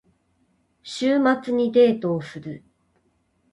[0.81, 2.63] 週末にデートをする。